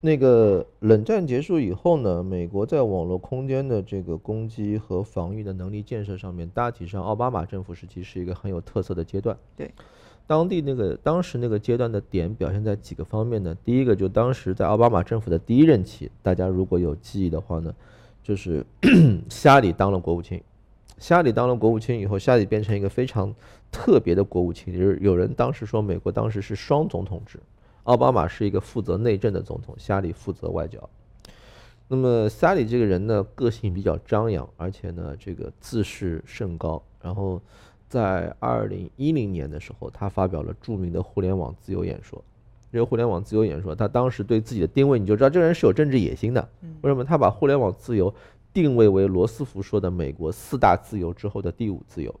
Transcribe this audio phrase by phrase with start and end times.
[0.00, 9.36] 那个冷战结束以后呢，美国在网络空间的这个攻击和防御的能力建设上面，大体上奥巴马政府时期是一个很有特色的阶段。
[9.56, 9.68] 对，
[10.24, 13.52] 当地那个当时那个阶段的点表现在几个方面呢？
[13.64, 17.74] 第一个就当时在奥巴马政府的第一任期，大家如果有记忆的话呢，
[18.22, 18.64] 就是
[19.28, 20.40] 希拉里当了国务卿。
[20.98, 23.34] 希拉里当了国务卿以后，希拉里变成一个非常
[23.72, 27.40] 特别的国务卿，就是有人当时说美国当时是双总统制。
[27.88, 30.78] 奥巴马是一个负责内政的总统，希拉里负责外交。
[31.88, 36.82] 那么，希拉里这个人呢，个性比较张扬，而且呢，这个自视甚高。
[37.00, 37.40] 然后，
[37.88, 42.22] 在二零一零年的时候，他发表了著名的互联网自由演说。
[42.70, 46.46] 这个互联网自由演说，他当时对自己的定位，你就知道这个人是有政治野心的。
[46.82, 47.02] 为什么？
[47.02, 48.14] 他把互联网自由
[48.52, 52.14] 定位为罗斯福说的美国四大自由之后的第五自由。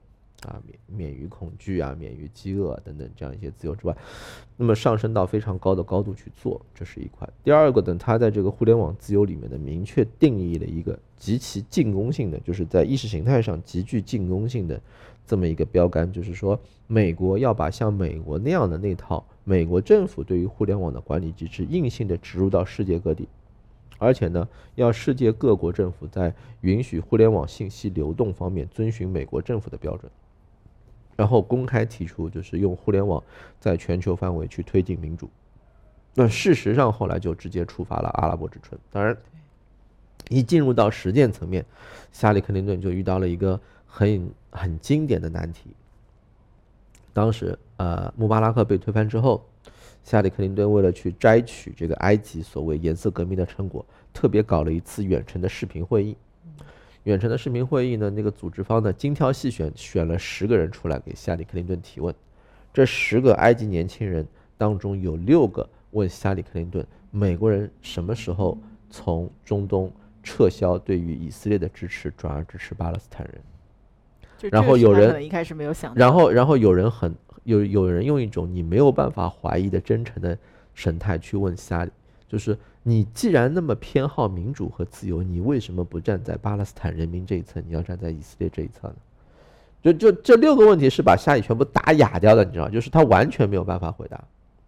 [0.46, 3.96] 啊，免免于恐惧啊，免于饥饿等等这样一些自由之外，
[4.56, 7.28] 那么上升到非常高的高度去做，这是一块。
[7.42, 14.80] 第二个呢，他在这个互联网自由里面呢，明确定义了一个极其进攻性的，就是在意识形态上极具进攻性的
[15.26, 23.28] 这么一个标杆，就是说美国要把像美国那样的那套美国政府对于互联网的管理机制硬性的植入到世界各地，
[23.98, 30.08] 而且呢，要世界各国政府在允许互联网信息流动方面遵循美国政府的标准。
[31.18, 33.20] 然后公开提出，就是用互联网
[33.58, 35.28] 在全球范围去推进民主。
[36.14, 38.80] 那事实上后来就直接触发了阿拉伯之春。
[38.92, 39.16] 当然，
[40.28, 41.66] 一进入到实践层面，
[42.12, 45.74] 夏利克林顿就遇到了一个很很经典的难题。
[47.12, 49.44] 当时，呃，穆巴拉克被推翻之后，
[50.04, 56.16] 夏利克林顿为了去摘取这个埃及所谓颜色革命的成果，特别搞了一次远程的视频会议。
[57.04, 62.14] 远程的视频会议呢，那个组织方呢精挑细选，选了十个人出来给希拉里克林顿提问。
[62.72, 68.58] 这十个埃及年轻人当中，有六个问希拉里克林顿：美国人什么时候
[68.90, 69.90] 从中东
[70.22, 74.50] 撤销对于以色列的支持，转而支持巴勒斯坦人？
[74.50, 80.36] 然后有人一开始没有想，然后然后有人很有有人用一种你没有办法怀疑的真诚的
[80.74, 81.90] 神态去问希拉里，
[82.28, 82.58] 就是。
[82.88, 87.60] 你既然那么偏好民主和自由，你为什么不站在巴勒斯坦人民这一侧？
[87.60, 88.94] 你要站在以色列这一侧呢？
[89.82, 94.18] 就就这六个问题是把夏里全部打哑掉的，你知道就是他完全没有办法回答。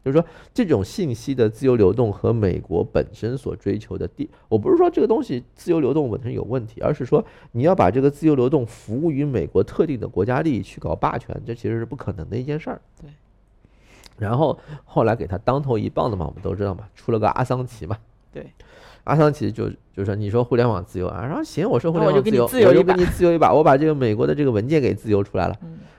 [0.04, 12.80] 就是说，这种信息的自由流动和美国本身所追求的第，我不是说这个东西自由流动本身有问题，而是说你要把这个自由流动服务于美国特定的国家利益去搞霸权，这其实是不可能的一件事儿。
[13.00, 13.10] 对。
[14.16, 17.96] 然后后来给他当头一棒的嘛，我们都知道嘛，出了个阿桑奇嘛。
[18.32, 18.52] 对，
[19.04, 22.30] 阿桑奇就就说你说互联网自由啊，然后行，我说互联网自
[22.60, 25.56] 由，我就给你自由一把， 我把这个美国的这个文件给自由出来了。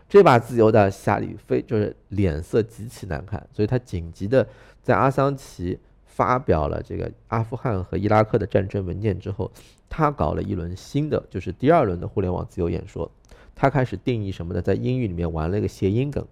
[0.07, 4.45] 这把自由的夏里非就是脸色极其难看，所以他紧急的
[4.81, 9.49] 在阿桑奇发表了这个阿富汗和伊拉克的战争文件之后，
[9.89, 13.09] 他搞了一轮新的，就是第二轮的互联网自由演说。
[13.55, 14.61] 他开始定义什么呢？
[14.61, 16.25] 在英语里面玩了一个谐音梗，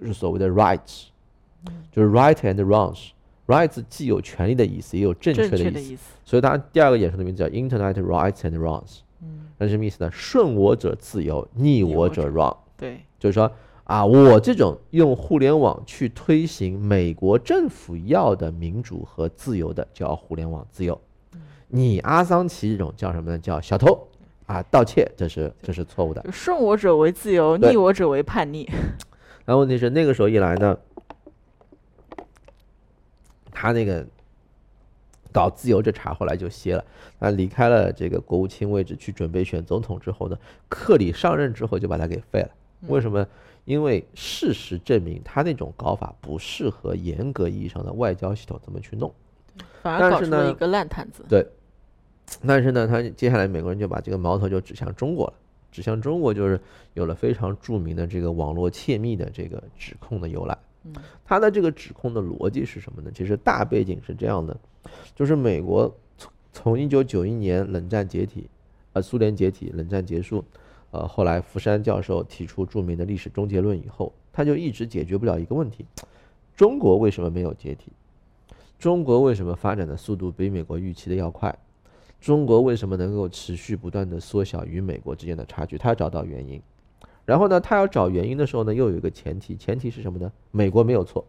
[0.00, 1.06] 就是所谓的 rights，
[1.90, 3.08] 就是 right and wrongs。
[3.46, 9.00] Rights 既有权利的意思，也有正确的意思，所以它第二个衍生的名字叫 Internet Rights and Wrongs。
[9.22, 10.10] 嗯，那什么意思呢？
[10.10, 12.56] 顺我者自由，逆我者 wrong。
[12.76, 13.50] 对，就是说
[13.84, 20.98] 啊，我这种用互联网去推行美国政府要的民主和自由的，叫互联网自由。
[21.68, 23.38] 你阿桑奇这种叫什么呢？
[23.38, 24.08] 叫小偷
[24.46, 26.24] 啊，盗窃，这是这是错误的。
[26.32, 28.68] 顺我者为自由，逆我者为叛逆。
[29.44, 30.76] 然后问题是那个时候一来呢？
[33.64, 34.06] 他那个
[35.32, 36.84] 搞自由这茬后来就歇了，
[37.18, 40.36] 那离开了这个国务卿位置去准备选总统之后呢，
[40.68, 42.50] 克里上任之后就把他给废了。
[42.88, 43.26] 为什么？
[43.64, 49.10] 因为事实证明他那种搞法不适合严格意义上的外交系统这么去弄，
[49.82, 51.24] 反而搞出了一个烂摊子。
[51.26, 51.48] 对，
[52.46, 55.32] 但是呢，他接下来美国人就把这个矛头就指向中国了，
[55.72, 56.60] 指向中国就是
[56.92, 60.58] 有了非常著名的这个网络窃密的这个指控的由来。
[61.24, 63.10] 他的这个指控的逻辑是什么呢？
[63.14, 64.56] 其实大背景是这样的，
[65.14, 68.48] 就是美国从从一九九一年冷战解体，
[68.92, 70.44] 呃，苏联解体，冷战结束，
[70.90, 75.84] 呃，后来福山教授提出著名的历史终结论以后，他就一直解决不了一个问题：
[76.56, 77.92] 中国为什么没有解体？
[78.78, 81.56] 中国为什么发展的速度比美国预期的要快？
[82.20, 85.76] 中国为什么能够持续不断的缩小与美国之间的差距？
[85.76, 86.62] 他找到原因。
[87.24, 90.30] 然后呢，他要找原因的时候呢，又有一个前提，前提是什么呢？
[90.50, 91.24] 美国没有错，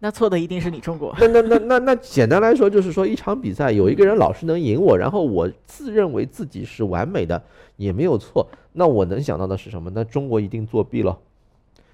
[0.00, 1.14] 那错的一定是你中国。
[1.20, 7.40] 那那那那那简单来说，就是说一场比赛有一个人老是能赢我，然后我自认为自己是完美的，
[7.76, 8.48] 也没有错。
[8.72, 9.90] 那我能想到的是什么？
[9.94, 11.18] 那中国一定作弊了。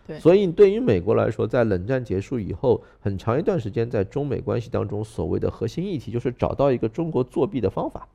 [0.06, 8.08] 对，所以对于美国来说，在冷战结束以后，很长一段时间，在中美关系当中，所谓的核心议题就是找到一个中国作弊的方法。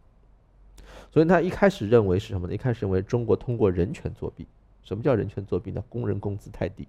[1.11, 2.53] 所以他一开始认为是什么呢？
[2.53, 4.47] 一开始认为中国通过人权作弊。
[4.83, 5.83] 什么叫人权作弊呢？
[5.89, 6.87] 工人工资太低。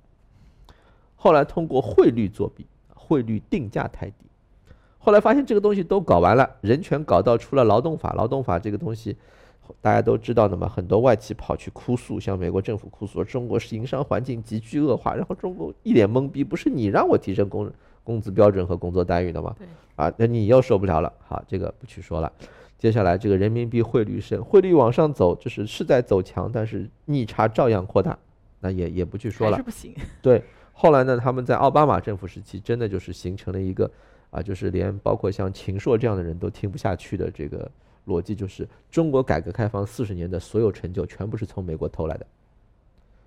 [1.17, 4.27] 后来通过汇率作弊，汇率定价太低。
[4.99, 9.17] 后来发现这个东西都搞完了，人权搞到出了劳动法，劳动法这个东西
[9.81, 10.69] 大家都知道的嘛。
[10.69, 15.15] 很多外企跑去哭诉，向美国政府哭诉，中国是营商环境急剧恶化。
[15.15, 17.71] 然后中国一脸懵逼，不是你让我提升工
[18.05, 19.55] 工资标准和工作待遇的吗？
[19.97, 21.13] 啊，那你又受不了了。
[21.21, 22.33] 好，这个不去说了。
[22.83, 28.19] 接下来这个人民币汇率升，汇率往上走，就是是在走强，但是逆差照样扩大，
[28.59, 29.57] 那也也不去说了。
[29.57, 29.95] 是不行。
[30.21, 30.43] 对，
[30.73, 33.89] 后来呢，他们在奥巴马政府时期，真的就是形成了一个
[34.31, 37.71] 啊，就是连包括像秦朔这样的人都听不下去的这个
[38.09, 42.27] 逻辑，就是中国改革开放四十年的所有成就，全部是从美国偷来的。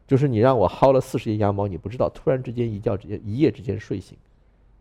[0.06, 4.18] 就是你让我薅了四十年羊毛，你不知道，突然之间一觉之间一夜之间睡醒，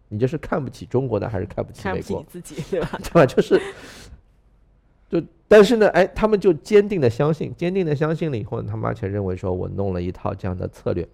[0.09, 2.25] 你这是看不起中国的，还是看不起美国？
[2.29, 2.99] 自己，对吧？
[3.01, 3.25] 对吧？
[3.25, 3.63] 就是。
[5.09, 11.07] 就但是呢，哎，他们就坚定的相信，坚定的相信了以后，他们而且认为说，我弄了一套这样的策略。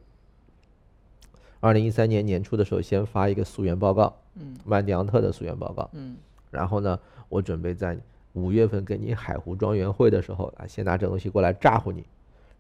[1.59, 6.17] 二零一三年年初的时候，先发一个溯源报告，嗯，曼迪昂特的溯源报告，嗯，
[6.51, 6.99] 然后呢，
[7.29, 7.99] 我准备在
[8.33, 12.03] 五月份跟你海湖庄园会的时候啊，先拿这东西过来咋呼你，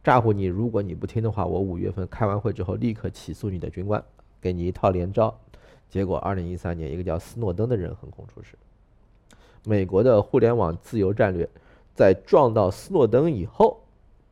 [0.04, 4.04] 咋呼你，如果你不听的话，我五月份开完会之后立刻起诉你的军官，
[4.40, 5.34] 给你一套连招。
[5.88, 8.58] 结果二零一三年，一个叫斯诺登的人横空出世。
[9.64, 11.48] 美国的互联网自由战略，
[11.94, 13.78] 在撞到斯诺登以后，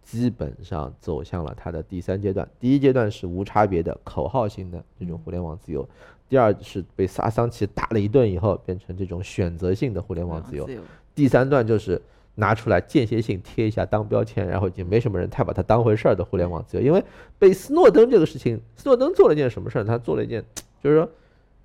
[0.03, 2.49] 基本上走向了它的第三阶段。
[2.59, 5.87] 第一阶段是无差别的口号型的这种互联网自由，
[6.29, 10.69] 第二是被萨桑奇打了一顿以后，变成这种选择性的互联网自由。
[11.15, 12.01] 第三段就是
[12.37, 16.83] 拿出来间歇性贴一下当标签，然后已经没什么人太把它当回事儿的互联网自由。
[16.83, 17.05] 因为
[17.39, 19.85] 被斯诺登这个事情，斯诺登做了一件什么事儿？
[19.85, 20.43] 他做了一件，
[20.83, 21.11] 就是说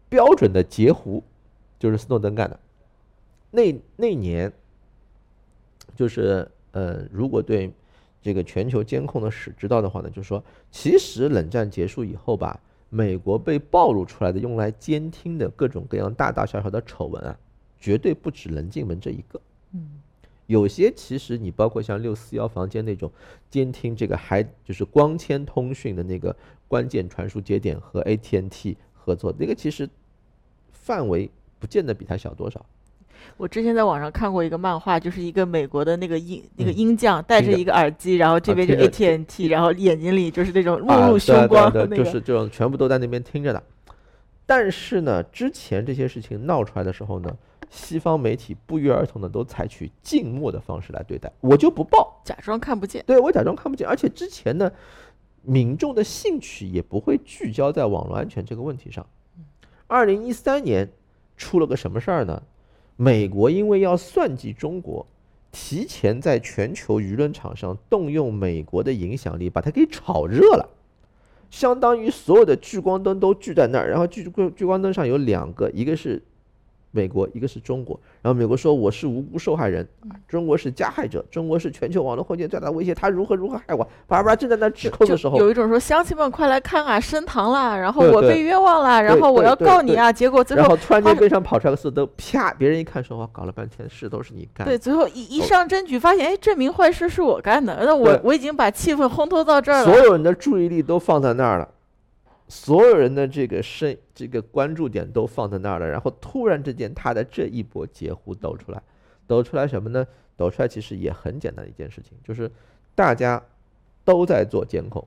[0.10, 1.24] 标准的截胡，
[1.80, 2.60] 就是斯诺登干的。
[3.55, 4.51] 那那年，
[5.95, 7.71] 就是呃，如果对
[8.19, 12.59] 这个全球监控的史知道的话呢，就是说，其实冷战结束以后吧，
[12.89, 17.38] 美国被暴露出来的用来监听的各种各样大大小小的丑闻啊，
[17.79, 19.39] 绝对不止棱镜门这一个。
[19.73, 20.01] 嗯，
[20.47, 23.11] 有些其实你包括像六四幺房间那种
[23.51, 26.35] 监听这个还就是光纤通讯的那个
[26.67, 29.88] 关键传输节点和 AT&T 合作，那个其实
[30.71, 31.29] 范围
[31.59, 32.65] 不见得比它小多少。
[33.38, 43.62] 我之前在网上看过一个漫画，就是一个美国的那个鹰那个鹰将戴着一个耳机，然后这边就 AT&T，然后眼睛里就是那种目露凶光的那个，就是这种全部都在那边听着的。
[44.46, 47.36] 但是呢，之前这些事情闹出来的时候呢，
[47.70, 53.04] 西方媒体不约而同的都采取静默的方式来对待，我就不报，假装看不见。
[53.08, 54.70] 对我假装看不见，而且之前呢，
[55.42, 59.06] 民众的兴趣也不会聚焦在网络安全这个问题上。
[59.88, 60.90] 二零一三年
[61.38, 62.44] 出了个什么事儿呢？
[62.95, 65.06] 美国因为要算计中国，
[65.51, 70.69] 提前在全球舆论场上动用美国的影响力，把它给炒热了，
[71.50, 76.22] 相当于所有的聚光灯都聚在那儿，然后聚聚聚光灯上有两个，一个是。
[76.95, 79.86] 美国一个是中国，然后美国说我是无辜受害人，
[80.28, 101.67] 中国是加害者，中国是全球网络空间最大的威胁，他如何如何害我，巴拉巴拉正在那指控的时候，有一种说乡亲们快来看啊，升堂啦，然后我被冤枉啦，然后我要告你啊，结果最后然后突然间背上跑出来个四灯，啪，别人一看说哇，搞了半天事都是你干，对，最后一一上侦举发现，哎，证明坏事是我干的，那我我已经把气氛烘托到这儿了，所有人的注意力都放在那儿了。
[102.55, 108.81] 所有人的这个声，这个关注点都放在那儿了，然后突然之间，他的这一波截胡抖出来，
[109.25, 110.05] 抖出来什么呢？
[110.38, 112.50] 抖出来其实也很简单的一件事情，就是
[112.93, 113.43] 大家
[114.05, 115.05] 都在做监控，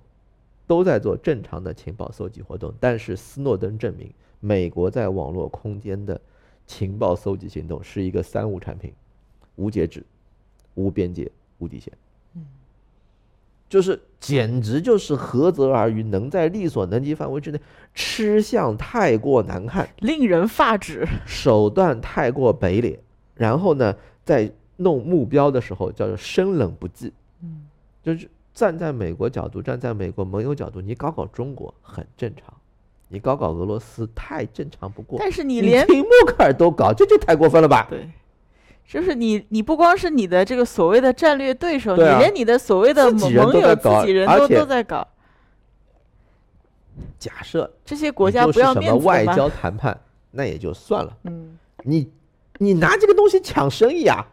[0.67, 6.21] 都在做正常的情报搜集活动，但是斯诺登证明，美国在网络空间的
[6.67, 8.93] 情报搜集行动是一个三无产品，
[9.55, 10.05] 无截止、
[10.75, 11.93] 无边界、无底线。
[13.69, 17.61] 就是简直就是何泽而渔，能在力所能及范围之内，
[17.95, 22.99] 吃相太过难看，令人发指，手段太过卑劣，
[23.35, 23.95] 然后呢，
[24.25, 27.67] 在弄目标的时候叫做生冷不忌，嗯，
[28.03, 32.55] 就是站在美国角度，站在美国盟友角度，你搞搞中国很正常，
[33.09, 37.87] 你搞搞俄罗斯太正常不过，但是你连听默克尔都搞，这就太过分了吧？
[37.91, 38.09] 对。
[38.89, 45.07] 就是你，你不光是你的这个所谓的战略对手，你连你的所谓的盟友、自己人都都在搞。
[47.19, 49.99] 假设这些国家不要面子外交谈判，
[50.31, 51.17] 那也就算了。
[51.25, 52.09] 嗯，你
[52.59, 54.25] 你拿这个东西抢生意啊？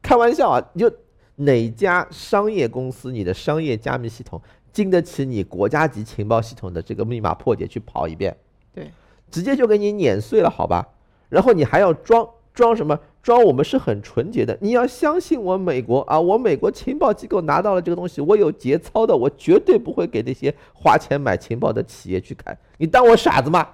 [0.00, 0.64] 开玩笑啊！
[0.72, 0.90] 你就
[1.36, 4.40] 哪家商业公司，你的商业加密系统
[4.72, 8.36] 经得起你国家级情报系统的这个密码破解去跑一遍？
[8.72, 8.90] 对，
[9.30, 10.86] 直接就给你碾碎了，好吧？
[11.28, 12.98] 然后你还要装装什么？
[13.28, 16.18] 装我们是很纯洁的，你要相信我美国啊！
[16.18, 22.56] 我美国情报机构拿到了这个东西，我有节操的，我绝对不会给那些花钱买情报的企业去看。
[22.78, 23.68] 你当我傻子吗？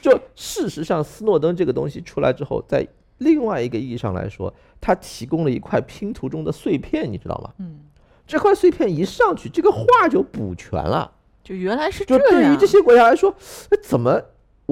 [0.00, 2.84] 就事实上，斯诺登这个东西出来之后，在
[3.18, 7.52] 另外一个意义上来说，它提供了一块拼图中的碎片，你知道吗？
[7.58, 7.78] 嗯，
[8.26, 11.12] 这块碎片一上去，这个画就补全了。
[11.44, 12.24] 就原来是这样。
[12.24, 13.32] 就对于这些国家来说，
[13.70, 14.20] 那怎么？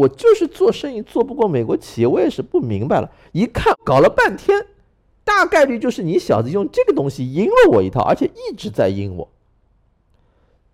[0.01, 3.13] 我就是做生意做不过美国企业，我也是不明白了。
[3.33, 4.67] 一看搞了半天，
[5.25, 9.29] 大概率就是你小子用这个东西阴了我一套，而且一直在阴我。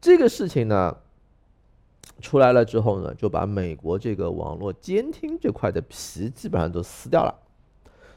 [0.01, 0.99] 这个事情呢，
[2.21, 7.35] 出来了之后呢，就把美国这个网络监听这块的皮基本上都撕掉了。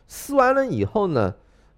[0.08, 1.34] 撕完了以后呢，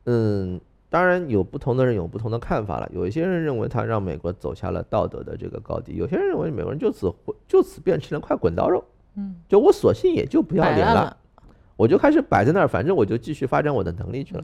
[0.06, 0.60] 嗯，
[0.90, 2.90] 当然有不同的人有不同的看法了。
[2.94, 7.14] 有一些人认为他让美国走下了道德的这个高地，有些人认为美国人就此
[7.48, 8.84] 就此变成了块滚刀肉。
[9.16, 11.18] 嗯，就我索性也就不要脸了，
[11.76, 14.44] 我就开始摆在那儿，反正我就继续发展我的能力去了。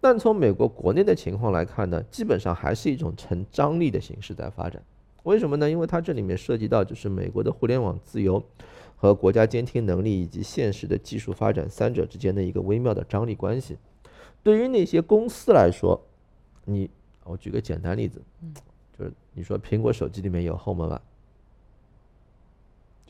[0.00, 4.82] 但从美国国内的情况来看呢，基本上还是一种成张力的形式在发展。
[5.24, 5.68] 为什么呢？
[5.68, 8.42] 因为它这里面涉及到就是美国的互联网自由
[8.96, 13.76] 和国家监听能力以及现实的技术发展三者之间的一个微妙的张力关系。
[14.42, 16.00] 对于那些公司来说，
[16.64, 16.88] 你
[17.24, 18.22] 我举个简单例子，
[18.98, 21.00] 就是你说苹果手机里面有 Home 吗？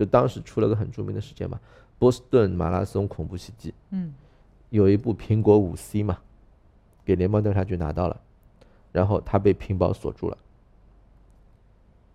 [0.00, 1.60] 就当时出了个很著名的事件嘛，
[1.98, 4.14] 波士顿马拉松恐怖袭击，嗯，
[4.70, 6.20] 有一部苹果五 C 嘛，
[7.04, 8.18] 给联邦调查局拿到了，
[8.92, 10.38] 然后他被屏保锁住了，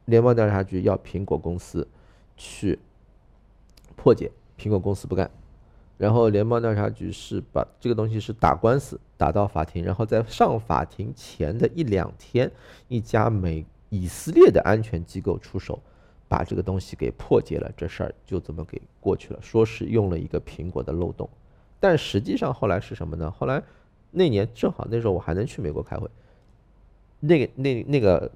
[0.05, 1.87] 联邦调查局要苹果公司
[2.35, 2.79] 去
[3.95, 5.29] 破解，苹果公司不干，
[5.99, 12.51] 然后联邦调查局是把这个东西是打官司打到法庭，然后在上法庭前的一两天，
[12.87, 15.79] 一家美以色列的安全机构出手。
[16.27, 19.39] 把这个东西给破解了，这事儿就这么给过去了。
[19.41, 21.29] 说是用了一个苹果的漏洞，
[21.79, 23.29] 但实际上后来是什么呢？
[23.29, 23.61] 后来
[24.11, 26.09] 那年正好那时候我还能去美国开会，
[27.19, 28.31] 那个那那个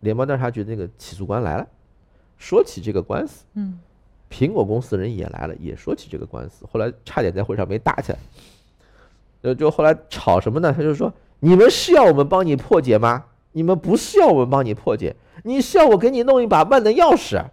[0.00, 1.66] 联邦调查局那个起诉官来了，
[2.36, 3.78] 说起这个官司，嗯，
[4.28, 6.66] 苹果公司人也来了，也说起这个官司。
[6.70, 8.18] 后来差点在会上没打起来，
[9.42, 10.72] 呃，就后来吵什么呢？
[10.72, 13.24] 他就说：“你们是要我们帮你破解吗？
[13.52, 15.14] 你们不是要我们帮你破解。”
[15.46, 17.44] 你需要我给你弄一把万能钥匙，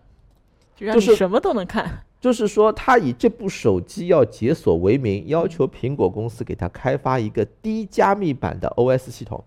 [0.78, 2.04] 就是什么都能看。
[2.22, 9.44] 就是说，他以这部手机要解锁为名，要求苹果公司给他开发一个低加密版的 OS 系统，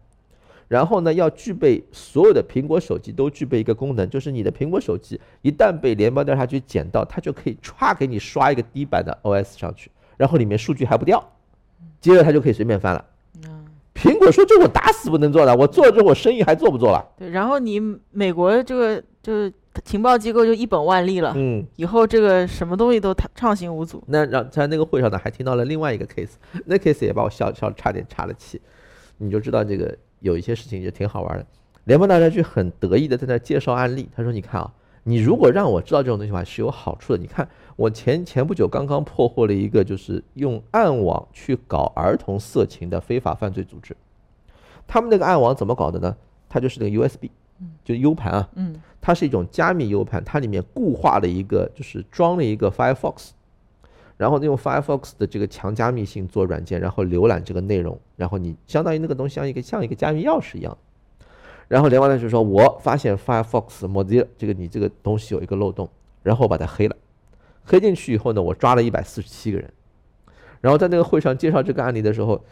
[0.66, 11.24] 然后呢，要具备所有的苹果手机都具备一个功能，就是你的苹果手机一旦被联邦调查局捡到，它就可以歘给你刷一个低版的 OS 上去，然后里面数据还不掉，
[12.00, 13.04] 接着它就可以随便翻了。
[14.04, 17.80] 苹果说：“这我打死不能做的，我做了之后我生意还做不做了？”对，然后你
[18.11, 19.50] 美国这个就是
[19.82, 24.04] 情报机构就一本万利了，嗯，以后这个什么东西都畅行无阻。
[24.08, 26.32] 那让在那个会上呢，还听到了另外一个 case，
[26.66, 28.61] 那 case 也把我笑笑差点岔了气。
[29.16, 31.46] 你就知道这个有一些事情就挺好玩的。
[31.84, 34.70] 联邦调查局很得意的在那介绍案例，他说：“你看啊。”
[35.06, 37.18] 你如果让我知道这种东西的话是有好处的。
[37.18, 43.96] 你看，我前前不久刚刚破获了一个，就是用暗网去搞儿童色情的非法犯罪组织。
[44.86, 46.16] 他们那个暗网怎么搞的呢？
[46.48, 47.28] 它就是那个 USB，
[47.84, 53.30] 就 U 盘啊，嗯，它是一种加密 U 盘，它里面固化了一个，就是装了一个 Firefox，
[54.16, 60.76] 然后用 Firefox 的这个强加密性做软件，然后浏览这个内容，然后你相当于那个东西像一个像一个加密钥匙一样。
[61.66, 65.88] 然后联邦调查局说：“我发现 Firefox Mozilla 这个你这个东西有一个漏洞，
[66.22, 66.94] 然后把它黑了。
[67.64, 69.73] 黑进去以后呢，我抓了一百四十七个人。
[70.61, 72.42] 然后在那个会上介绍这个案例的时候，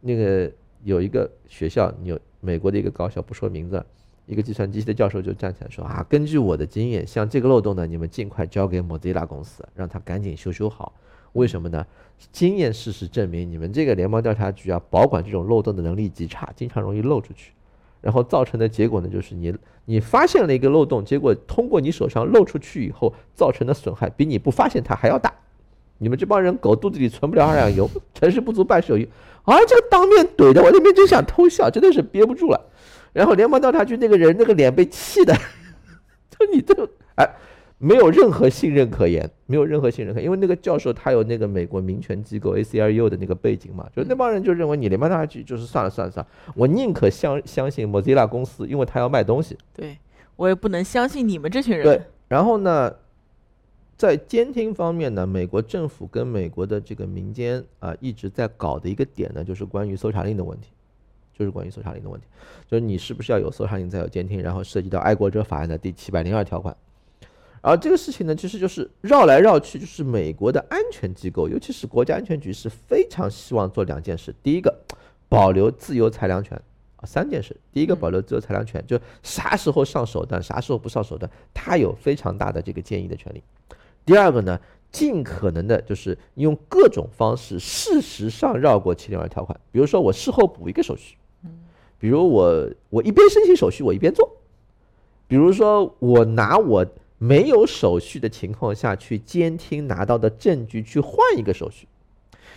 [0.00, 0.50] 那个
[0.82, 3.84] 有一个学校，有美国的一个高校，不说名字，
[4.26, 10.92] 一个计算机系的教授就站起来说：啊，根据我的经验，像这个漏洞呢，你们尽快交给 Mozilla 公司，让他赶紧修修好。
[11.34, 11.86] 为什么呢？
[12.32, 17.52] 经验事实证明，你们这个联邦调查局啊，保管这种漏洞的能力极差，经常容易漏出去。”
[18.00, 19.54] 然后造成的结果呢，就是你
[19.84, 25.32] 你发现了一个漏洞，结果通过你手上漏出去以后造成的损害，比你不发现它还要大。
[25.98, 29.08] 你们这帮人狗肚子里存不了二两油， 成事不足败事有余。
[29.44, 32.60] 啊，这个当面怼的，我那边就想偷笑，真的是憋不住了。
[33.12, 35.34] 然后联邦调查局那个人那个脸被气的，
[36.30, 37.28] 就你这哎。
[37.82, 49.56] 没有任何信任可言，没有任何信任可，因为那个教授他有那个美国民权机构 ACLU 的那个背景嘛，就那帮人就认为你联邦调查局就是算了算了算了，我宁可相相信 Mozilla 公司，因为他要卖东西。
[49.72, 49.96] 对，
[50.36, 51.82] 我也不能相信你们这群人。
[51.82, 52.94] 对，然后呢，
[53.96, 60.68] 在监听方面呢，美国政府跟美国的这个民间啊一直在搞的一个点呢，就是关于搜查令的问题。
[61.32, 62.26] 就是关于搜查令的问题，
[62.68, 66.76] 就是你是不是要有搜查令再有监听，然后涉及到爱国者法案的第七百零二条款。
[67.62, 74.74] 而这个事情呢，其实就是绕来绕去，就是美国的安全机构，尤其是国家安全局是非常希望做两件事：第一个，
[75.28, 76.56] 保留自由裁量权
[76.96, 77.54] 啊，三件事。
[77.70, 83.42] 第一个，保留自由裁量权，就啥时候上手段，啥时候不上手段，他有非常大的这个建议的权利。
[84.06, 84.58] 第二个呢，
[84.90, 91.18] 尽可能的就是用各种方式，事实上绕过七零二条款，比如说我事后补一个手续，
[91.98, 94.38] 比如我我一边申请手续我一边做，
[95.28, 96.86] 比如说我拿我。
[97.22, 101.86] 没有手续的情况下去监听拿到的证据去换一个手续，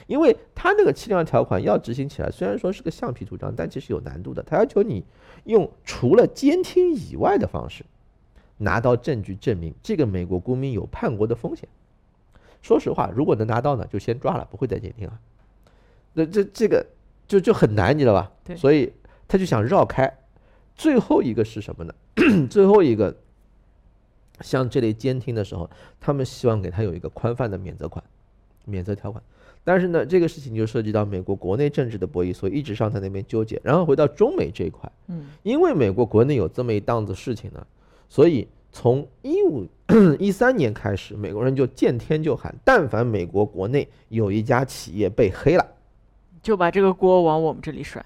[0.07, 4.41] 因为他那个七零二条款要执行起来，虽然说是个橡皮图章，但其实有难度的。
[4.41, 5.03] 他要求你
[5.43, 7.83] 用除了监听以外的方式
[8.57, 11.67] 拿到证据证明这个美国公民有叛国的风险。
[12.61, 15.19] 说实话，如果能拿到呢，就先抓了，不会再监听了。
[16.13, 16.85] 那这这个
[17.27, 18.31] 就就很难，你知道吧？
[18.45, 18.55] 对。
[18.55, 18.93] 所以
[19.27, 20.19] 他就想绕开。
[20.73, 21.93] 最后一个是什么呢？
[22.49, 23.13] 最后一个。
[24.43, 25.67] 像这类监听的时候，
[25.99, 28.03] 他们希望给他有一个宽泛的免责款、
[28.65, 29.23] 免责条款。
[29.63, 33.59] 但是呢，这个事情就涉及到美国国内政治的博弈，所以一直上台那边纠结。
[33.63, 37.65] 然后回到中美这一块，嗯，因为美国国内有这么一档子事情呢，
[38.09, 39.65] 所以从一五
[40.19, 45.65] 一三年开始，美国人就见天就喊，但凡美国国内有一家企业被黑了，
[46.41, 48.05] 就把这个锅往我们这里甩。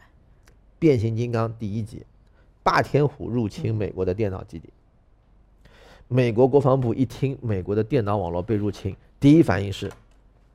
[0.77, 2.05] 变形金刚第一集，
[2.61, 4.69] 霸天虎入侵美国的电脑基地。
[6.07, 9.91] 美国国防部一听美国的电脑网络被入侵，第一反应是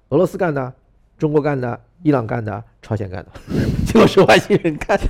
[0.09, 0.73] 俄罗斯干的、
[1.19, 3.31] 中国干的、伊朗干的、朝鲜干的，
[3.87, 5.05] 就是外星人干的。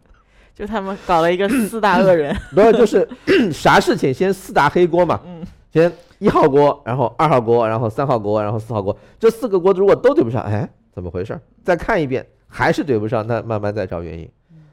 [0.54, 3.06] 就他们搞了一个四大恶人， 没有，就是
[3.52, 5.20] 啥事情先四大黑锅嘛。
[5.24, 5.44] 嗯。
[5.70, 11.38] 先一号锅，然后二号锅，然后三号锅，然后四号锅，这四个锅如果都对不上，哎，怎么回事？
[11.62, 14.30] 再看一遍，还是对不上，那慢慢再找原因。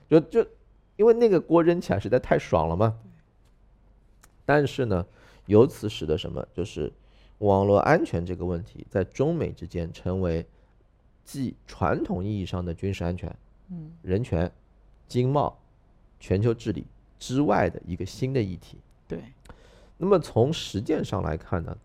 [0.09, 0.45] 就就
[0.95, 2.93] 因为那个锅扔起来实在太爽了嘛。
[4.45, 5.05] 但是呢，
[5.45, 6.45] 由此使得什么？
[6.53, 6.91] 就是
[7.37, 10.45] 网络安全这个问题在中美之间成为
[11.23, 13.33] 继传统意义上的军事安全、
[13.69, 14.51] 嗯，人权、
[15.07, 15.57] 经贸、
[16.19, 16.85] 全球治理
[17.17, 18.77] 之外的一个新的议题。
[19.07, 19.23] 对。
[19.97, 21.77] 那么从实践上来看呢，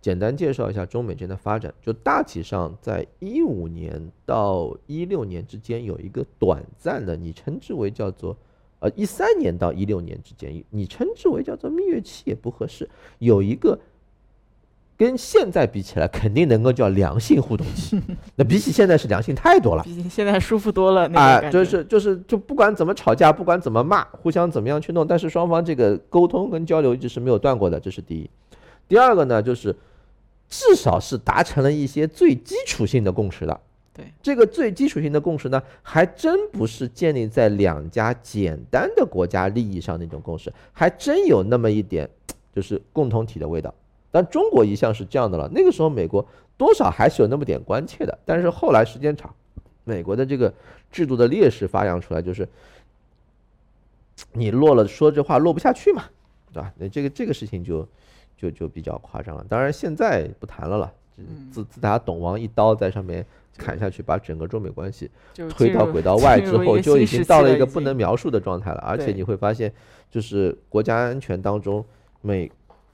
[0.00, 1.74] 简单介绍一下中美间的发展。
[1.82, 8.36] 就大体上，在一五年到一六年之间有一个短暂的，你称之为叫做。
[8.80, 12.88] 呃，一三年到一六年之间，你称之为叫做蜜月期也不合适。
[13.18, 13.78] 有一个
[14.96, 18.00] 跟现在比起来，肯定能够叫良性互动期。
[18.36, 21.08] 那比起现在是良性太多了，比起现在舒服多了。
[21.18, 28.30] 啊，就是就是就不管怎么吵架，不管怎么骂，互相怎么样去弄，但是双方这个沟通跟交流一直是没有断过的，这是第一。
[28.86, 29.74] 第二个呢，就是
[30.48, 33.60] 至少是达成了一些最基础性的共识的。
[33.98, 42.08] 对这个最基础性的共识呢，还真不是建立在两家简单的国家利益上那种共识，还真有那么一点，
[42.54, 43.74] 就是共同体的味道。
[44.12, 46.24] 但中国一向是这样的了，那个时候美国
[46.56, 48.16] 多少还是有那么点关切的。
[48.24, 49.34] 但是后来时间长，
[49.82, 50.54] 美国的这个
[50.92, 52.48] 制度的劣势发扬出来，就是
[54.32, 56.04] 你落了说这话落不下去嘛，
[56.52, 56.72] 对吧？
[56.78, 57.86] 那这个这个事情就
[58.36, 59.44] 就就比较夸张了。
[59.48, 60.94] 当然现在不谈了了，
[61.50, 63.24] 自自打董王一刀在上面。
[63.56, 65.10] 砍下去，把整个中美关系
[65.48, 68.78] 推到轨道外之后，就已经到了一个不能描述的状态了。
[68.86, 69.74] 而且你会发现，
[70.08, 71.84] 就是国家安全当中，
[72.20, 72.48] 美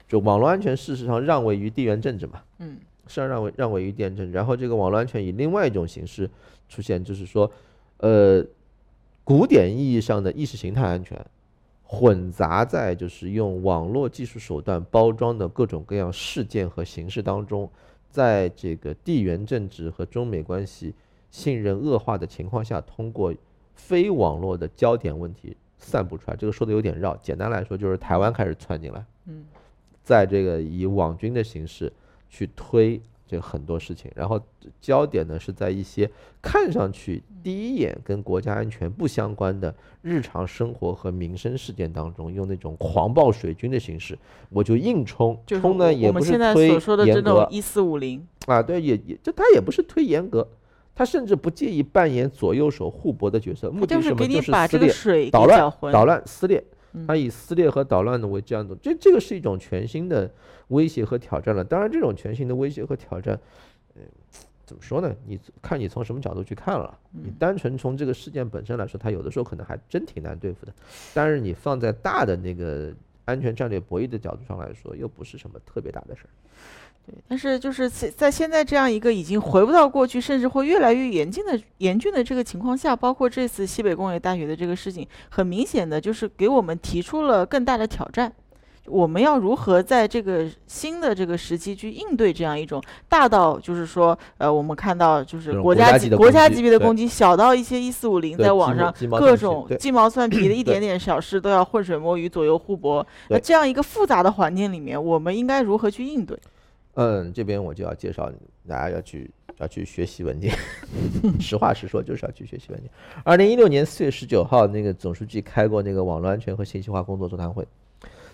[0.07, 4.31] 就网络安全事实上让位于地缘政治嘛，嗯，是让位让位于地缘政治。
[4.31, 6.27] 然后这个网络安全以另外一种形式
[6.67, 7.51] 出现，就是说，
[7.97, 8.43] 呃，
[9.23, 11.23] 古典意义上的意识形态安全，
[11.83, 17.69] 混杂在就是用网络技术手段包装的各种各样事件和形式当中。
[18.15, 20.93] 在这个地缘政治和中美关系
[21.29, 23.35] 信任恶化的情况下，通过
[23.73, 27.13] 非网络的焦点问题散布出来，这个说的有点绕。
[27.17, 29.43] 简单来说，就是台湾开始窜进来，嗯，
[30.01, 31.91] 在这个以网军的形式
[32.29, 33.01] 去推。
[33.27, 34.39] 这很多事情，然后
[34.79, 36.09] 焦点呢是在一些
[36.41, 44.17] 看上去第一眼跟国家安全不相关的日常生活和民生事件当中，用那种狂暴水军的形式，
[44.49, 46.67] 我就硬冲，冲呢也不是推
[47.05, 50.47] 严格，一四五零啊，对，也也就他也不是推严格，
[50.93, 56.63] 他甚至不介意扮演左右手互搏的角色，目的什么就是撕裂、捣乱、捣乱、撕裂。
[57.07, 60.31] 他以撕裂和捣乱的为这样的，这这个是一种全新的
[60.69, 61.63] 威胁和挑战了。
[61.63, 63.39] 当然，这种全新的威胁和挑战，
[63.95, 64.01] 嗯，
[64.65, 65.15] 怎么说呢？
[65.25, 66.97] 你看你从什么角度去看了？
[67.11, 70.73] 你单纯从这个事件本身来说，它有的时候可能还真挺难对付的。
[71.13, 72.93] 但是你放在大的那个
[73.25, 76.29] 安全战略博弈的角度上来说，又不是什么特别大的事儿。
[77.05, 88.31] 对，但是就是在在现在这样一个已经回不到过去，甚至会越来越严峻的严峻的这个情况下，包括这次西北工业大学的这个事情，很明显的就是给我们提出了更大的挑战。
[88.87, 103.03] 我们要如何在这个新的这个时期去应对这样一种大到就是说，呃，我们看到就是国家级国家级别的攻击，小到一些一四五零在网上各种鸡毛蒜皮的 一点点小事都要浑水摸鱼、左右互搏。
[103.29, 106.37] 那这样一个复杂的环境里面，我们应该如何去应对？
[106.95, 108.31] 嗯，这边我就要介绍
[108.67, 110.53] 大家要去要去学习文件，
[111.39, 112.89] 实话实说就是要去学习文件。
[113.23, 117.67] 二零一六年四月十九号，那个总书记开过那个网络安全和信息化工作座谈会，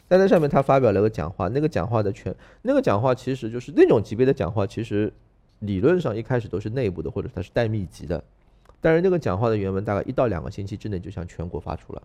[0.07, 5.11] 在那上面他发表了个讲话，那个讲话的全那个讲话其实就是那种级别的讲话，其实
[5.59, 8.23] 理论上一开始都是内部的，或者它是带秘籍的，
[8.79, 12.03] 但是那个讲话的原文大概一到两个星期之内就向全国发出了，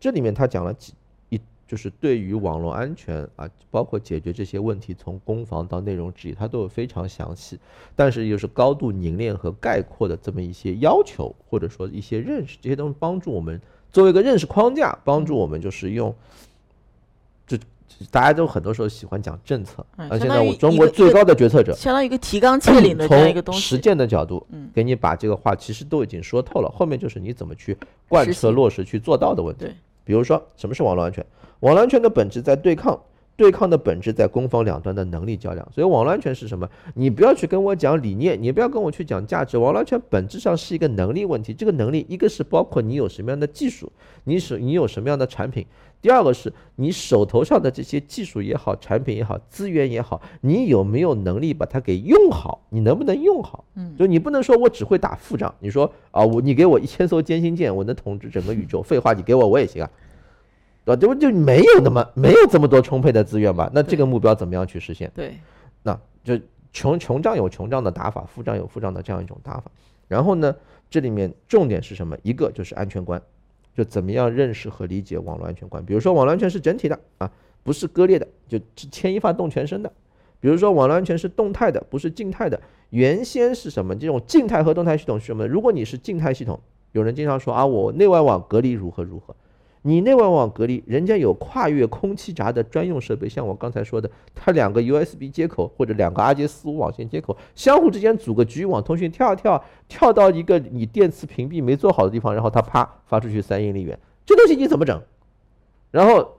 [0.00, 0.94] 这里面他讲了几。
[1.66, 7.58] 就是对于网络安全啊，包括解决这些问题，从攻防到内容治理，它都有非常详细，
[7.94, 16.14] 但是又是高度凝练和概括的这么一些要求，或者说一些认识，这些东西帮助我们作为一个认识框架，帮助我们就是用，
[17.46, 17.58] 就
[18.10, 27.76] 大家都很多时候喜欢讲政策，而现在我中国最高的决策者，相当于一个提纲挈领的这样一个东西，实践的角度，嗯，给你把这个话其实都已经说透了，后面就是你怎么去
[28.08, 29.64] 贯彻落实去做到的问题。
[29.64, 29.74] 对，
[30.06, 31.26] 比如说什么是网络安全？
[31.60, 32.98] 网络安全的本质在对抗，
[33.34, 35.68] 对抗的本质在攻防两端的能力较量。
[35.72, 36.68] 所以网络安全是什么？
[36.94, 39.58] 你不要去跟我讲理念，你不要跟我去讲价值。
[39.58, 41.52] 网络安全本质上是一个能力问题。
[41.52, 43.90] 这个能力，一个是包括你有什么样的技术，
[44.24, 45.64] 你是你有什么样的产品；
[46.00, 52.60] 第二个是你手头上的这些技术也好，产品也好，资源也好，你有没有能力把它给用好？
[52.70, 53.64] 你能不能用好？
[53.74, 55.52] 嗯，就你不能说我只会打副仗。
[55.58, 58.82] 你说啊，我你给我一千艘歼星舰，我能统治整个宇宙？
[58.82, 59.90] 废话，你给我我也行啊。
[60.84, 61.00] 对吧？
[61.00, 63.68] 就就没有那么没有这么多充沛的资源吧？
[63.74, 65.10] 那这个目标怎么样去实现？
[65.12, 65.36] 对，
[65.82, 66.38] 那就
[66.72, 69.68] 穷穷仗有穷仗的打法，富仗有富仗的这样一种打法。
[70.06, 70.54] 然后呢，
[70.88, 72.16] 这里面重点是什么？
[72.22, 73.20] 一个就是安全观，
[73.76, 75.84] 就怎么样认识和理解网络安全观。
[75.84, 77.30] 比如说，网络安全是整体的啊，
[77.62, 79.92] 不是割裂的，就是牵一发动全身的。
[80.40, 82.58] 比如说，网络安全是动态的，不是静态的。
[82.90, 83.94] 原先是什么？
[83.94, 85.46] 这种静态和动态系统是什么？
[85.46, 86.58] 如果你是静态系统，
[86.92, 89.36] 有人经常说啊，我内外网隔离如何如何。
[89.82, 105.00] 你内外网隔离，人家有跨越空气闸的专用设备，像我刚才说的，它两个 USB 接口或者两个 RJ45 网线接口相互之间组个局域网通讯，跳跳跳到一个你电磁屏蔽没做好的地方，然后它啪发出去三英里远，这东西你怎么整？
[105.92, 106.38] 然后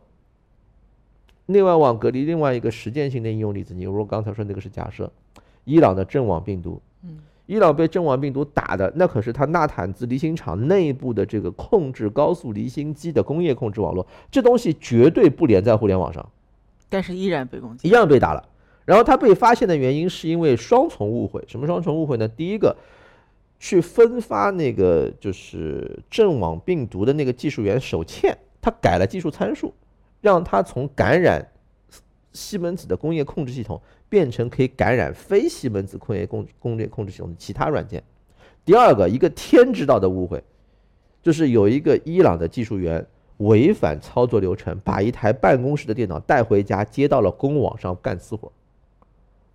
[1.46, 5.10] 内外网隔离另外一个实践性的应用例子，你如果刚才说那个是假设，
[5.64, 7.20] 伊朗的阵网病毒，嗯。
[7.48, 16.30] 伊朗被阵亡病毒打的，那可是他纳坦兹离心厂内部的这个控制高速离心机的工业控制网络，这东西绝对不连在互联网上，
[16.90, 18.50] 但是依然被攻击，一样被打了。
[18.86, 22.28] 然后他被发现的原因是因为双重误会，什么双重误会呢？
[22.28, 22.76] 第一个，
[23.60, 29.74] 去分发那个就是阵网病毒的那个技术员手欠，他改了技术参数，
[30.22, 31.50] 让他从感染
[32.34, 33.82] 西门子的工业控制系统。
[34.10, 38.02] 变成可以感染非西门子工业工工业控制系统的其他软件。
[38.64, 40.42] 第二个，一个天知道的误会，
[41.22, 43.06] 就是有一个伊朗的技术员
[43.40, 48.50] 违反操作流程，把一台办公室的电脑带回家，接到了公网上干私活，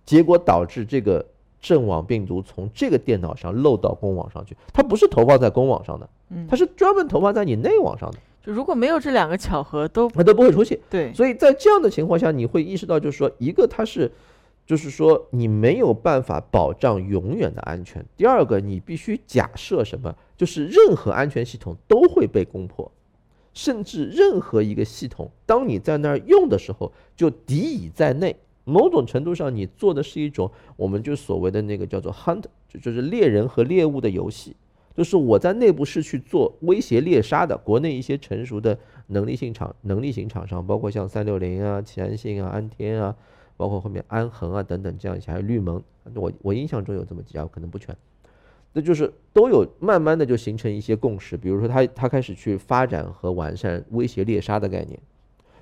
[0.05, 1.25] 结果导致这个
[1.59, 4.55] 阵网病毒从这个电脑上漏到公网上去。
[4.71, 6.07] 它不是投放在公网上的，
[6.47, 8.19] 它是专门投放在你内网上的。
[8.43, 10.77] 就如果没有这两个巧合，都他都不会出现。
[10.89, 14.11] 对，所以在这样的情况下，你会意识到，就是说，一个它是。
[14.65, 18.01] 就是说，你没有办法保障永远的安全。
[18.15, 20.15] 第二个，你必须假设什么？
[20.37, 22.89] 就是任何安全系统都会被攻破，
[23.53, 28.33] 甚至任何一个系统，当你在那儿用的时候，就敌已在内。
[28.63, 34.55] 某种程度上，你做的是一种，我们就所谓的那个叫做 hunt，就就是猎人和猎物的游戏。
[34.95, 37.57] 就是我在内部是去做威胁猎杀的。
[37.57, 38.77] 国内一些成熟的
[39.07, 43.15] 能力性厂、能力型厂商，包括像三六零啊、奇安信啊、安天啊。
[43.55, 45.81] 包括后面安恒啊等等这样一些，还有绿盟，
[46.15, 47.95] 我我印象中有这么几家，可能不全，
[48.73, 51.37] 那就是都有慢慢的就形成一些共识。
[51.37, 54.99] 比如说他他开始去发展和完善威胁猎杀的概念，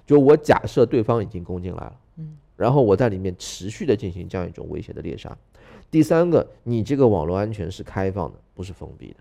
[0.05, 5.35] 就我假设对方已经攻进来了，嗯，然后我在里面持续的进行这样一种威胁的猎杀。
[5.89, 9.15] 第三个，你这个网络安全是开放的，不是封闭的。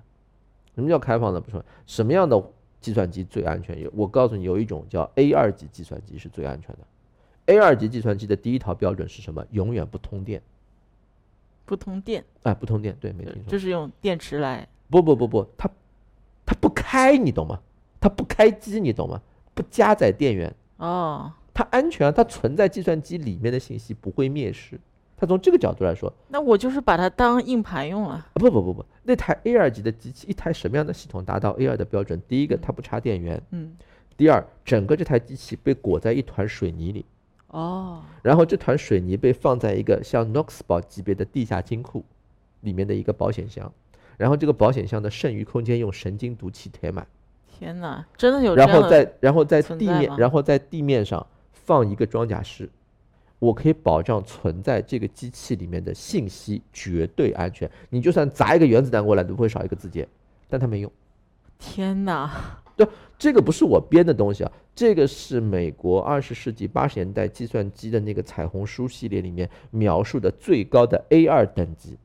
[0.75, 1.41] 什么叫开放的？
[1.41, 2.43] 不是什么样的
[2.83, 3.81] 计算机最安全？
[3.81, 6.81] 有我告诉你，有一种叫 A 二级计算机是最安全的。
[7.47, 9.43] A 二级计算机的第一套标准是什么？
[9.53, 10.43] 永远不通电。
[11.65, 12.23] 不通电？
[12.43, 13.51] 哎，不通电，对，没听错。
[13.51, 14.69] 就是用电池来。
[14.91, 15.71] 不不不不，它
[16.45, 17.59] 它不开，你懂吗？
[17.99, 19.21] 它不开机，你懂吗？
[19.55, 20.55] 不加载电源。
[20.77, 24.81] 哦，它安全啊，它存在计算机里面的信息不会灭失。
[25.15, 28.15] 它从这个角度来说，那我就是把它当硬盘用了。
[28.15, 32.19] 啊不不不不，那台 A 二级的机器，一台什么样的系统达到 A 二的标准？
[32.27, 33.77] 第一个，它不插电源；嗯，
[34.17, 37.05] 第二，整个这台机器被裹在一团水泥里，
[37.49, 42.03] 哦，然后这团水泥被放在一个像 Knox 堡级别的地下金库
[42.63, 43.71] 里面的一个保险箱，
[44.17, 47.07] 然后这个保险箱的剩余空间用神经毒气填满，
[47.47, 48.89] 天哪，真的有这然后？
[48.89, 51.27] 在然后在地面然后在地面上
[51.71, 52.69] 放一个装甲师，
[53.39, 57.71] 我可以保障存在这个机器里面的信息绝对安全。
[57.91, 60.09] 你就算砸一个原子弹过来，都不会少一个字节，
[60.49, 60.91] 但它没用。
[61.61, 62.61] 天哪，
[63.17, 71.97] 这个不是我编的东西啊，这个是美国二十世纪八十年代计算机的那个彩虹书系列里面描述的最高的 A 二等级。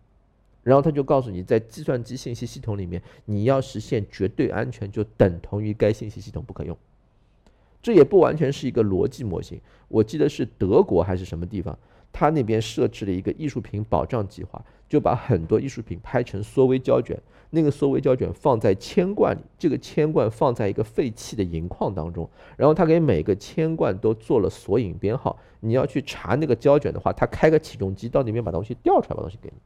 [0.62, 6.78] 然后他就告诉你，在计算机信息系统里面，你要实现绝对安全，就等同于该信息系统不可用。
[7.85, 11.77] 这也不完全是一个逻辑模型，我记得是德国还是什么地方，
[12.11, 17.15] 他那边设置了一个艺术品保障计划，就把很多艺术品拍成缩微胶卷，
[17.51, 29.57] 那个缩微胶卷放在铅罐里，这个铅罐放在一个废弃的银矿当中，然后他给每个铅罐都做了索引编号，你要去查那个胶卷的话，他开个起重机到那边把东西调出来，把东西给你，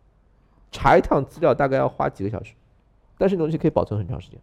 [0.74, 2.54] 查一趟资料大概要花几个小时，
[3.18, 4.38] 但是东西可以保存很长时间，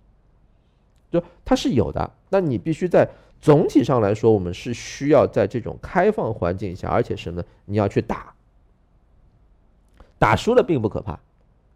[1.11, 3.07] 就它是有的，那你必须在
[3.41, 7.47] 总体上来说，我们是需要在这种开放环境下，而且什么呢？
[7.67, 8.35] 你要去打，
[10.19, 11.19] 打输了并不可怕，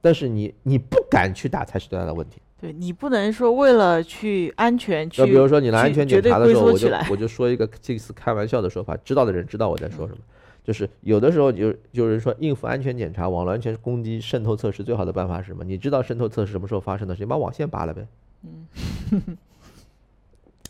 [0.01, 2.41] 但是你你不敢去打才是最大的问题。
[2.61, 10.19] 对你不能说为了去安全去，就比如说你来安全检查的时候，我就来我就说一个这次开玩笑的说法，知道的人知道我在说什么。
[10.63, 15.65] 就是有的时候就有人说应付安全检查、网络安全攻击、渗透测试最好的办法是什么？
[15.65, 18.07] 你知道渗透测试什么时候发生的，你把网线拔了呗。
[18.43, 18.67] 嗯，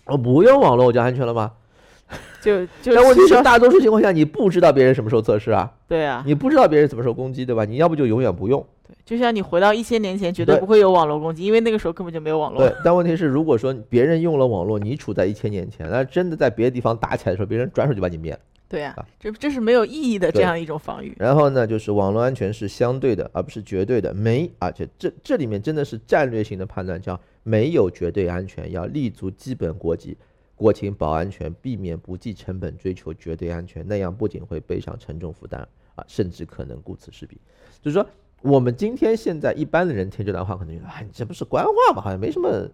[0.07, 1.53] 我不用网络我就安全了吗？
[2.41, 7.65] 就 就但问题是，大多数情况下你不知道别人什么时候测试啊，对啊，你不知道别人什么时候攻击，对吧？
[7.65, 8.65] 你要不就永远不用。
[8.89, 12.67] 对，就像你回到一千年前，绝对对不会有网络攻击，因为那个时候根本就没有网络。
[12.67, 18.39] 对，但问题是，如果说别人用了网络，你处在一千年前，那真的在别的地方打起来的时候，别人转手就把你灭了。
[18.69, 21.13] 对呀、啊这这是没有意义的这样一种防御。
[21.19, 24.15] 然后呢，就是网络安全是相对的，而不是绝对的。
[24.15, 30.17] 没，而且这这里面真的是战略性的判断，叫没有绝对安全，要立足基本国际
[30.55, 35.61] 国情保安全，避免不计成本追求绝对安全，那样不仅会背上沉重负担
[35.95, 37.41] 啊，甚至可能顾此失彼。
[37.81, 38.07] 就是说，
[38.43, 42.03] 我们今天现在一般的人听这段话，可能觉得啊，你这不是官话吗？
[42.03, 42.69] 好像没什么。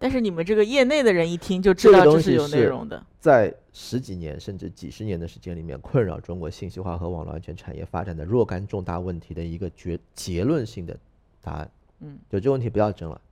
[0.00, 3.04] 但是你们这个业内的人一听就知道这是有内容的。
[3.18, 10.96] 在十几年甚至几十年的时间里面，困扰中国信息化和网络安全产业发展的若干重大问题的一个结结论性的
[11.42, 11.68] 答案。
[11.98, 13.27] 嗯，就这个问题不要争了，嗯，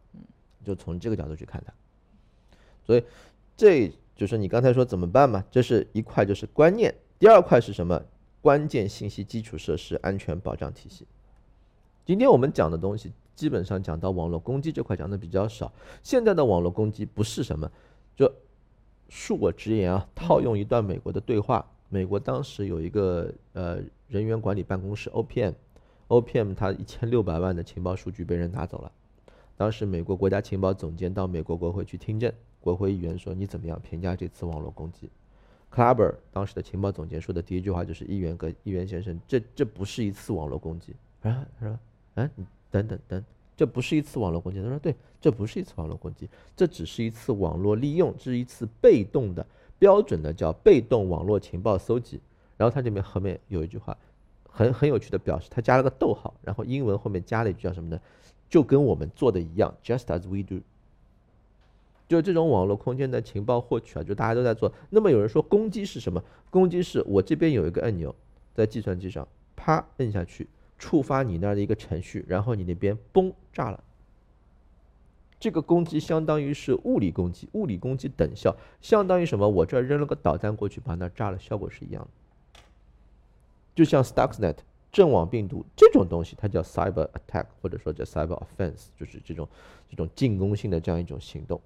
[0.67, 1.73] 就从这个角度去看它。
[2.85, 3.05] 所以
[3.57, 5.45] 这就是你刚才说怎么办嘛？
[5.51, 8.03] 这是一块就是观念，第二块是什么？
[8.43, 11.07] 关键信息基础设施安全保障体系。
[12.05, 15.73] 今天我们讲的东西，基本上讲到网络攻击这块讲的比较少。
[16.03, 17.71] 现在的网络攻击不是什么，
[18.15, 18.33] 就
[19.11, 28.93] 恕我直言啊，套用一段美国的对话，美国当时有一个呃人员管理办公室 OPM，OPM 它一千六百万的情报数据被人拿走了。
[29.57, 35.09] 当时美国国家情报总监到美国国会去听证，国会议员说你怎么样评价这次网络攻击
[35.73, 41.81] ？Clubber 当时的情报总监说的第一句话就是：议员跟议员先生，这这不是一次网络攻击啊，是吧？
[42.17, 43.25] 啊，你等等等，
[43.57, 44.63] 这不是一次网络攻击。
[44.63, 49.45] 他说对，这不是一次网络攻击，这只是一次网络利用，这是一次被动的
[49.79, 52.21] 标准的叫被动网络情报搜集。
[52.59, 53.97] 然后他这边后面有一句话，
[54.49, 57.99] 很很有趣的表示，他加了个逗号，然后英文后面加了一句叫什么呢？
[58.49, 60.63] 就跟我们做的一样，just as we do。
[62.09, 64.73] 就这种网络空间的情报获取啊，就大家都在做。
[64.91, 66.23] 那么有人说攻击是什么？
[66.51, 68.15] 攻击是我这边有一个按钮，
[68.55, 70.47] 在计算机上啪摁下去，
[70.79, 73.83] 触发你那儿的一个程序，然后你那边嘣炸了。
[75.41, 79.49] 这个攻击相当于是物理攻击，物理攻击等效相当于什么？
[79.49, 82.61] 我这儿扔了个导弹过去，把那炸了，效果是一样的。
[83.75, 84.59] 就像 Stuxnet
[84.93, 89.49] 阵网病毒这种东西，它叫 cyber attack，或者说叫 cyber offense，就是这种
[89.91, 91.61] 这种进攻性的这样一种行动。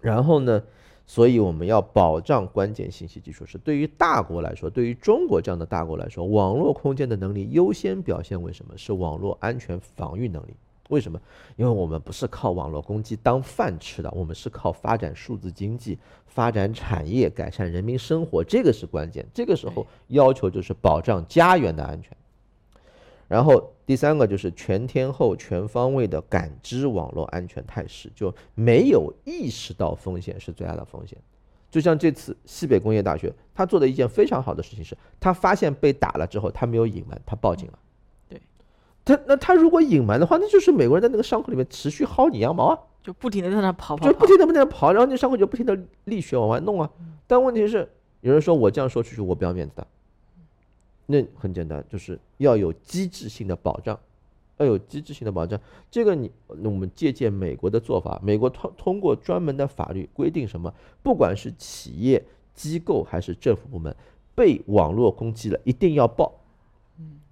[0.00, 0.62] 然后呢，
[1.06, 8.76] 所以我们要保障关键信息技术是对于大国来说，对于中国这样的大国来说，网络空间的能力优先表现为什么？
[8.76, 10.54] 是网络安全防御能力。
[10.92, 11.18] 为什么？
[11.56, 19.26] 因为我们不是靠网络攻击当饭吃的，我们是靠发展数字经济、发展产业、改善人民生活，这个是关键。
[19.32, 22.14] 这个时候要求就是保障家园的安全。
[23.26, 31.16] 然后第三个就是全天候、全方位的感知网络安全态势，就没有意识到风险是最大的风险。
[31.70, 37.78] 就像这次西北工业大学，他做的一件非常好的事情是，他发现被打了之后，他没有隐瞒，他报警了。
[39.04, 46.90] 对，他那他如果隐瞒的话，那就是美国人在那个伤口里面持续薅你羊毛啊，就不停的在那跑跑跑，就不停的不停的跑，然后那伤口就不停的沥血往外弄啊。
[47.26, 47.88] 但问题是，
[48.20, 49.86] 有人说我这样说出去我不要面子的，
[51.06, 53.98] 那很简单，就是要有机制性的保障。
[54.58, 55.58] 要有机制性的保障，
[55.90, 63.96] 这个你，那我们借鉴美国的做法，美国通通过专门的法律规定什么，不管是企业机构还是政府部门
[64.36, 66.32] 被网络攻击了，一定要报，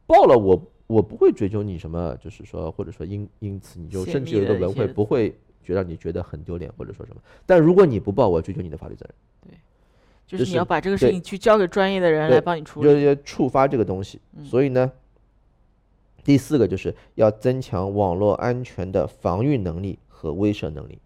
[0.09, 9.15] 报了我我不会追究你什么，就是说或者说因因此你就甚至有一个文会不会觉得你觉得很丢脸或者说什么，但如果你不报，我追究你的法律责任。
[9.49, 9.59] 对，
[10.27, 14.91] 就是你要把这个事情去交给专业的人来帮你处理，就是触发这个东西，所以呢。
[16.23, 20.99] 第四个就是要增强网络安全的防御能力和威慑能力，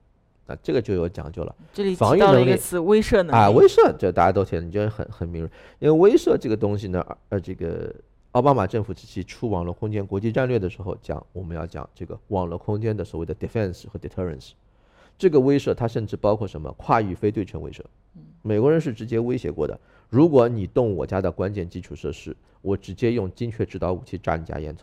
[0.48, 1.54] 啊，这个就有讲究了。
[1.72, 5.48] 这里防御能力词威慑能力啊，威慑这大家都听，你觉得很很敏锐。
[5.78, 7.94] 因为威慑这个东西呢，呃，这个
[8.34, 14.50] 奥巴马政府时期出网络空间国际战略的时候讲，我们要讲这个网络空间的所谓的 defense 和 deterrence。
[15.16, 17.80] 这个威慑它甚至包括什么跨域非对称威慑。
[18.42, 19.78] 美国人是直接威胁过的，
[20.10, 24.80] 如果你动我家的关键基础设施，我直接用精确制导武器炸你家烟囱。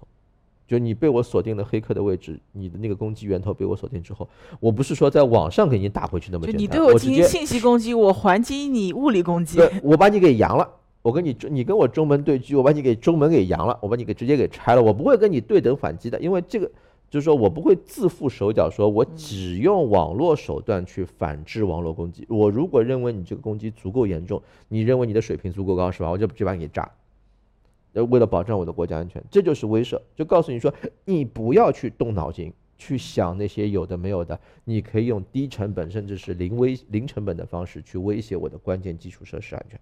[0.66, 4.30] 就你被我锁定了黑客的位置，你的那个攻击源头被我锁定之后，
[4.62, 9.58] 我不是说在网上给你打回去那么简单，你对我进行信息攻击，我还击你物理攻击。
[9.58, 10.66] 对，我把你给扬了，
[11.02, 16.70] 我跟你你跟我中门对狙，我把你给中门给扬了，我把你给直接给拆了，我不会跟你对等反击的，因为这个
[17.10, 22.26] 就是说我不会自负手脚，说我只用网络手段去反制网络攻击。
[22.30, 26.10] 我如果认为你这个攻击足够严重，你认为你的水平足够高，是吧？
[26.12, 26.90] 我就直接把你给炸。
[27.94, 39.78] 呃，为了保障我的国家安全，这就是威慑，就告诉你说，你不要去动脑筋去想那些有的没有的，你可以用低成本甚至是零威零成本的方式去威胁我的关键基础设施安全，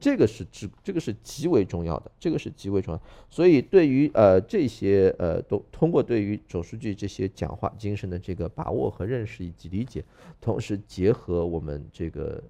[0.00, 3.00] 这个是至这个是极为重要的，这个是极为重要。
[3.28, 10.02] 所以对于呃这些呃都通过对于总书记这些讲话精神的这个把握和认识以及理解，
[10.40, 12.42] 同时结合我们这个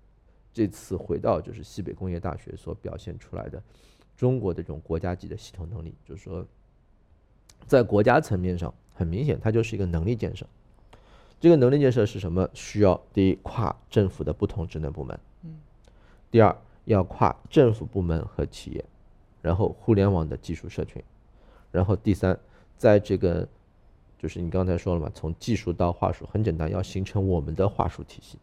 [0.52, 3.62] 这次回到就是西北工业大学所表现出来的。
[4.16, 6.46] 中国的这种国家级的系统能力，就是说，
[7.66, 10.46] 在国家层面上，很明显，它就是一个能力建设。
[11.40, 12.46] 这个能力建设是什么？
[12.52, 15.58] 需要第一，跨政府的不同职能部门；嗯，
[16.30, 16.54] 第二，
[16.92, 18.84] 要跨政府部门和企业，
[19.42, 21.02] 然后互联网的技术社群，
[21.70, 22.38] 然后第三，
[22.76, 23.46] 在这个，
[24.18, 28.38] 就是你刚才说了嘛，从技术到话术，很简单，要形成我们的话术体系，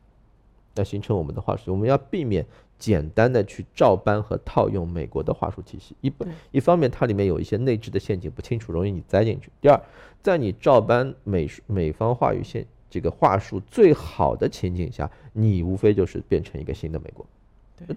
[0.75, 2.45] 要形成我们的话术，我们要避免。
[2.79, 6.13] 简单的去照搬和套用美国的话术体系，一
[6.51, 9.49] 一方面它里面有一些内置的陷阱不清楚，容易你栽进去。
[9.59, 9.81] 第二，
[10.21, 17.25] 在你照搬美美方话语线这个话术最好的情景下，你无非就是变成一个新的美国。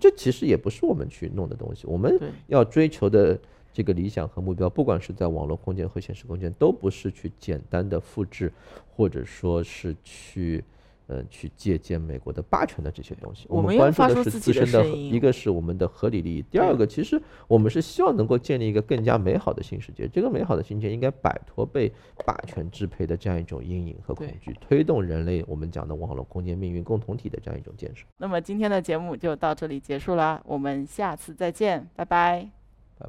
[0.00, 3.38] 这其实也不是我们去弄的东西，我们要追求的
[3.72, 8.52] 这个理想和目标，不管是在网络空间和现实空间，都不是去简单的复制，
[8.94, 10.64] 或者说是去。
[11.12, 20.06] 嗯，去借鉴美国的霸权的这些东西，我们关注的是自身的，一个是我们的合理利益，第二个其实我们是希望能够建立一个更加美好的新世界。
[20.06, 21.92] 这个美好的新世界应该摆脱被
[22.24, 28.06] 霸权支配的这样一种阴影和恐惧，推动人类我们讲的网络空间命运共同体的这样一种建设。
[28.16, 32.48] 那么今天的节目就到这里结束了，我们下次再见，拜拜，
[32.96, 33.08] 拜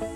[0.00, 0.09] 拜。